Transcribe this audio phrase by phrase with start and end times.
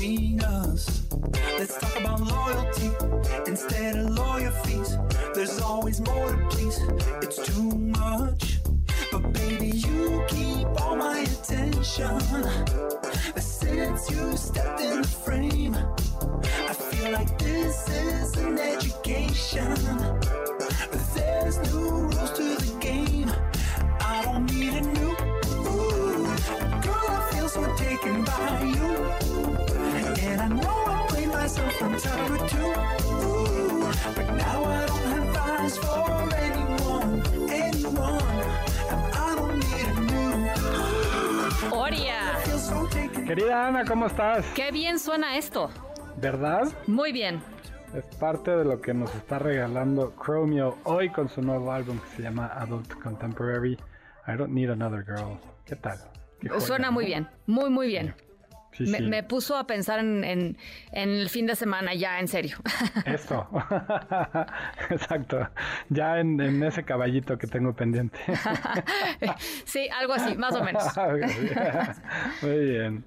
[0.00, 1.02] Between us.
[1.58, 2.90] Let's talk about loyalty
[3.46, 4.96] instead of lawyer fees.
[5.34, 6.80] There's always more to please.
[7.22, 8.60] It's too much.
[9.12, 12.18] But baby, you keep all my attention.
[13.34, 19.74] But Since you stepped in the frame, I feel like this is an education.
[21.14, 23.30] There's new rules to the game.
[24.00, 25.12] I don't need a new
[25.68, 26.24] ooh.
[26.84, 29.69] Girl, I feel so taken by you.
[30.22, 32.58] And I know I played myself from time two.
[32.66, 33.90] Ooh.
[34.14, 38.22] But now I don't have eyes for anyone, anyone.
[38.90, 40.00] And I don't need a
[41.70, 41.76] new.
[41.76, 42.38] Oria,
[43.26, 44.44] Querida Ana, ¿cómo estás?
[44.54, 45.70] qué bien suena esto.
[46.16, 46.68] ¿Verdad?
[46.86, 47.40] Muy bien.
[47.94, 52.16] Es parte de lo que nos está regalando Chromeo hoy con su nuevo álbum que
[52.16, 53.78] se llama Adult Contemporary.
[54.28, 55.38] I Don't Need Another Girl.
[55.64, 55.98] ¿Qué tal?
[56.40, 56.92] Qué joya, Suena ¿no?
[56.92, 57.28] muy bien.
[57.46, 58.14] Muy, muy bien.
[58.16, 58.24] Sí,
[58.78, 59.02] Me, sí.
[59.08, 60.56] me puso a pensar en, en-
[60.92, 62.56] en el fin de semana ya, en serio.
[63.04, 63.48] Esto.
[64.90, 65.48] Exacto.
[65.88, 68.18] Ya en, en ese caballito que tengo pendiente.
[69.64, 70.84] sí, algo así, más o menos.
[72.42, 73.04] Muy bien.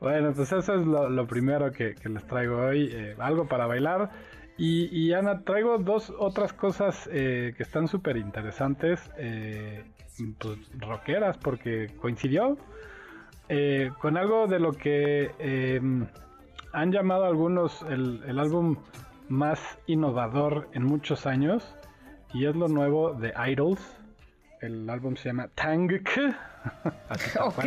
[0.00, 2.90] Bueno, pues eso es lo, lo primero que, que les traigo hoy.
[2.92, 4.10] eh, algo para bailar.
[4.58, 9.10] Y, y, Ana, traigo dos otras cosas eh, que están súper interesantes.
[9.18, 9.84] eh,
[10.38, 12.56] pues rockeras, porque coincidió
[13.48, 15.80] eh, con algo de lo que eh,
[16.72, 18.76] han llamado algunos el, el álbum
[19.28, 21.74] más innovador en muchos años.
[22.34, 23.80] Y es lo nuevo de Idols.
[24.60, 25.92] El álbum se llama Tank.
[27.40, 27.64] Ok.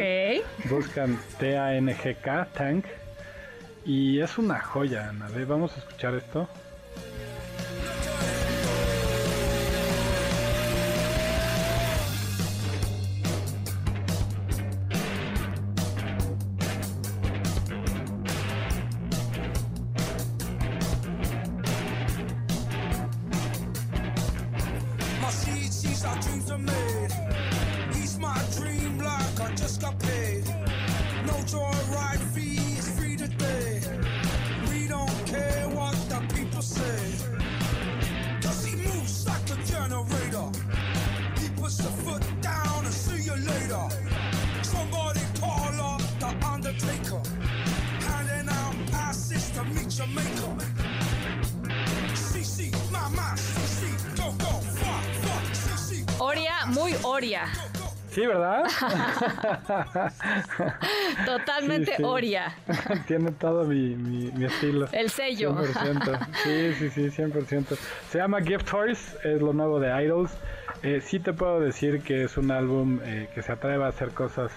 [0.70, 2.86] Buscan T-A-N-G-K, Tank.
[3.86, 5.30] Y es una joya, Ana.
[5.48, 6.50] Vamos a escuchar esto.
[26.10, 27.12] Our dreams are made.
[27.94, 30.44] He's my dream like I just got paid.
[31.28, 33.82] No joyride fee, it's free today.
[34.70, 37.00] We don't care what the people say.
[38.42, 40.48] Cause he moves like a generator.
[41.40, 43.86] He puts the foot down and see you later.
[44.64, 47.22] Somebody call up the undertaker.
[48.08, 50.29] Handing out passes to meet your maker.
[56.70, 57.46] Muy Oria.
[58.12, 58.64] Sí, ¿verdad?
[61.26, 62.04] Totalmente Sí, sí.
[62.04, 62.56] Oria.
[63.08, 64.88] Tiene todo mi, mi, mi estilo.
[64.92, 65.56] El sello.
[65.56, 66.28] 100%.
[66.44, 67.78] Sí, sí, sí, 100%.
[68.10, 70.32] Se llama Gift Horse, es lo nuevo de Idols.
[70.82, 74.10] Eh, sí te puedo decir que es un álbum eh, que se atreve a hacer
[74.10, 74.52] cosas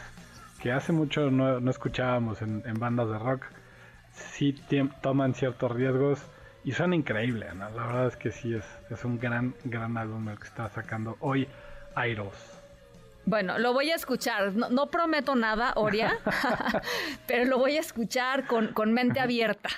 [0.60, 3.44] que hace mucho no, no escuchábamos en, en bandas de rock.
[4.12, 4.54] Sí
[5.02, 6.22] toman ciertos riesgos
[6.64, 7.68] y suena increíble, ¿no?
[7.70, 11.16] La verdad es que sí es, es un gran, gran álbum el que está sacando
[11.20, 11.48] hoy
[11.96, 12.52] Idols.
[13.24, 14.52] Bueno, lo voy a escuchar.
[14.54, 16.18] No, no prometo nada, Oria,
[17.26, 19.68] pero lo voy a escuchar con, con mente abierta.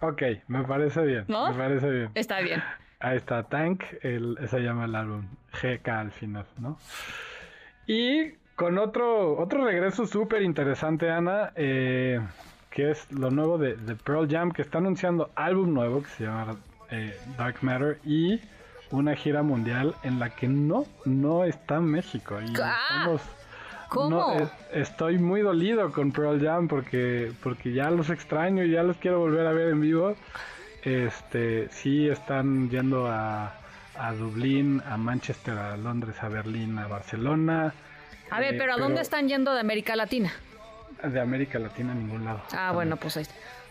[0.00, 1.24] Ok, me parece bien.
[1.28, 1.50] ¿No?
[1.50, 2.10] Me parece bien.
[2.14, 2.62] Está bien.
[3.00, 6.78] Ahí está, Tank, el, se llama el álbum, GK al final, ¿no?
[7.86, 12.20] Y con otro, otro regreso súper interesante, Ana, eh,
[12.70, 16.24] que es lo nuevo de, de Pearl Jam, que está anunciando álbum nuevo que se
[16.24, 16.56] llama
[16.90, 18.40] eh, Dark Matter y
[18.90, 22.38] una gira mundial en la que no, no está México.
[22.40, 23.22] Y Ah, estamos...
[23.88, 24.10] ¿cómo?
[24.10, 28.82] no, eh, estoy muy dolido con Pearl Jam porque, porque ya los extraño y ya
[28.82, 30.14] los quiero volver a ver en vivo.
[30.82, 33.52] Este, sí están yendo a,
[33.98, 37.74] a Dublín, a Manchester, a Londres, a Berlín, a Barcelona.
[38.30, 40.30] A ver, Eh, pero ¿a dónde están yendo de América Latina?
[41.02, 42.42] De América Latina a ningún lado.
[42.52, 43.24] Ah, bueno, pues ahí.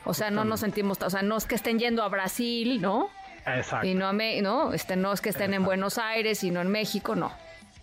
[0.05, 3.09] O sea, no nos sentimos, o sea, no es que estén yendo a Brasil, ¿no?
[3.55, 3.87] Exacto.
[3.87, 6.67] Y no Me- no, este no es que estén en Buenos Aires y no en
[6.69, 7.31] México, no.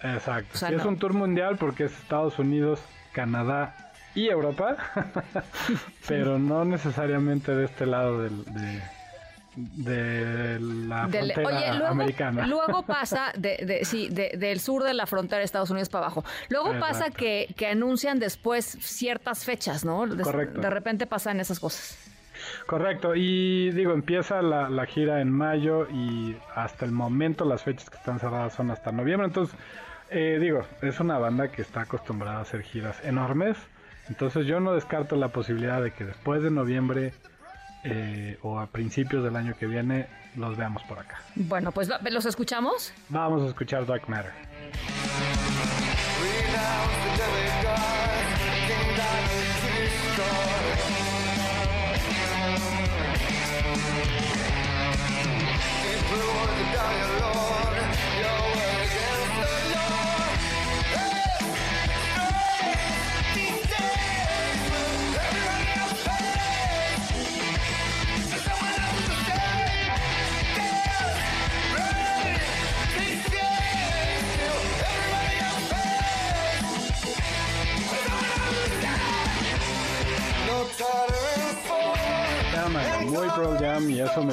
[0.02, 0.50] Exacto.
[0.54, 2.80] O sea, es un tour mundial porque es Estados Unidos,
[3.12, 4.76] Canadá y Europa,
[6.08, 8.82] pero no necesariamente de este lado del, de,
[9.56, 12.46] de la Del- frontera oye, luego, americana.
[12.46, 16.06] luego pasa de, de- sí, de- del sur de la frontera de Estados Unidos para
[16.06, 16.24] abajo.
[16.48, 20.06] Luego pasa que, que anuncian después ciertas fechas, ¿no?
[20.06, 20.60] De, Correcto.
[20.60, 21.96] de repente pasan esas cosas.
[22.66, 27.90] Correcto, y digo, empieza la, la gira en mayo y hasta el momento las fechas
[27.90, 29.26] que están cerradas son hasta noviembre.
[29.26, 29.56] Entonces,
[30.10, 33.56] eh, digo, es una banda que está acostumbrada a hacer giras enormes.
[34.08, 37.14] Entonces yo no descarto la posibilidad de que después de noviembre
[37.84, 40.06] eh, o a principios del año que viene
[40.36, 41.20] los veamos por acá.
[41.34, 42.92] Bueno, pues los escuchamos.
[43.08, 44.32] Vamos a escuchar Dark Matter.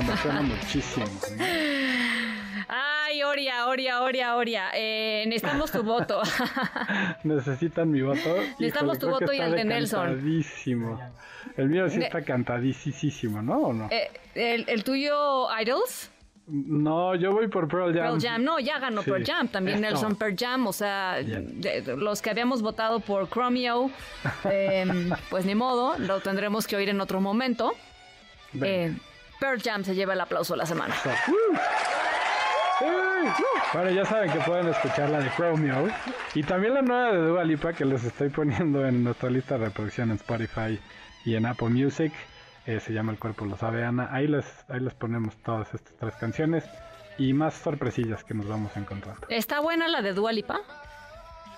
[0.02, 1.06] Me emociona muchísimo.
[1.06, 1.46] ¿no?
[2.68, 4.70] Ay, Oria, Oria, Oria, Oria.
[4.74, 6.22] Eh, necesitamos tu voto.
[7.24, 8.36] Necesitan mi voto.
[8.60, 10.08] Necesitamos tu voto y el de Nelson.
[10.08, 11.00] decantadísimo.
[11.58, 13.58] El mío sí está cantadísimo, ¿no?
[13.60, 13.88] ¿O no?
[13.92, 16.12] Eh, el, el tuyo, Idols?
[16.48, 18.04] No, yo voy por Pearl Jam.
[18.20, 18.44] Pearl Jam.
[18.44, 19.10] No, ya ganó Sí.
[19.12, 19.48] Pearl Jam.
[19.50, 19.88] También Esto.
[19.90, 20.68] Nelson Pearl Jam.
[20.68, 21.62] O sea, Bien.
[21.62, 23.92] de- de los que habíamos votado por Chromeo,
[24.46, 27.74] eh, pues ni modo, lo tendremos que oír en otro momento.
[28.62, 28.94] Eh,
[29.42, 30.96] Pearl Jam se lleva el aplauso de la semana.
[33.74, 35.88] Bueno, ya saben que pueden escuchar la de Chromeo
[36.36, 39.66] y también la nueva de Dua Lipa que les estoy poniendo en nuestra lista de
[39.66, 40.80] reproducción en Spotify
[41.26, 42.14] y en Apple Music.
[42.68, 44.10] Eh, se llama El cuerpo lo sabe Ana.
[44.12, 46.64] Ahí les, ahí les ponemos todas estas tres canciones
[47.18, 49.26] y más sorpresillas que nos vamos encontrando.
[49.28, 50.60] ¿Está buena la de Dua Lipa?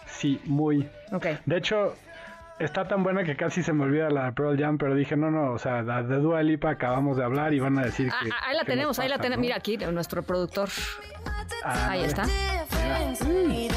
[0.08, 0.90] Sí, muy.
[1.12, 1.26] Ok.
[1.46, 1.96] De hecho,
[2.60, 5.30] está tan buena que casi se me olvida la de Pearl Jam, pero dije, no,
[5.32, 8.20] no, o sea, la de Dua Lipa acabamos de hablar y van a decir Ah,
[8.24, 8.30] que...
[8.32, 9.38] ah, ahí la tenemos, nos ahí la pasa, tenemos.
[9.40, 9.42] ¿no?
[9.42, 10.70] Mira aquí, nuestro productor.
[11.64, 12.26] Ah, Ahí está.
[12.26, 13.70] Sí,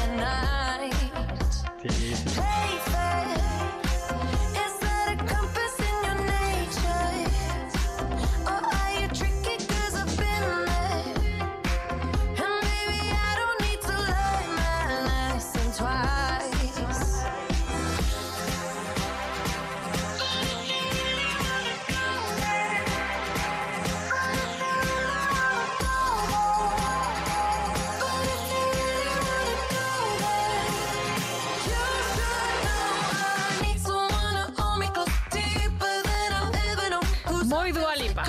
[37.47, 38.23] Muy Dua Lipa.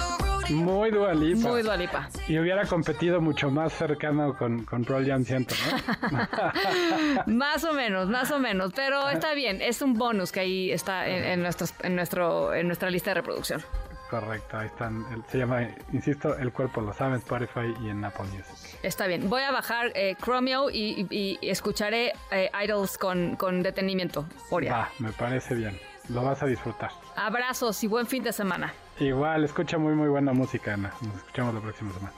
[0.50, 1.49] Muy Dua Lipa.
[1.49, 2.09] Muy Dua Lipa.
[2.26, 5.55] Y hubiera competido mucho más cercano con, con Pearl Jam, siento,
[6.11, 6.19] ¿no?
[7.26, 8.73] Más o menos, más o menos.
[8.75, 12.67] Pero está bien, es un bonus que ahí está en, en nuestros- en nuestro, en
[12.67, 13.62] nuestra lista de reproducción.
[14.09, 15.05] Correcto, ahí están.
[15.31, 18.79] Se llama, insisto, El cuerpo lo sabe en Spotify y en Apple Music.
[18.82, 19.29] Está bien.
[19.29, 24.25] Voy a bajar eh, Chromeo y, y- y escucharé eh, Idols con, con detenimiento.
[24.50, 24.73] Oria.
[24.73, 25.79] Va, me parece bien.
[26.09, 26.91] Lo vas a disfrutar.
[27.17, 28.73] Abrazos y buen fin de semana.
[29.00, 30.93] Igual, escucha muy muy buena música, Ana.
[31.00, 32.12] Nos escuchamos la próxima semana.